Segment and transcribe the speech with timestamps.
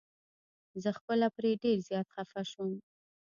[0.83, 2.71] زه خپله پرې ډير زيات خفه شوم.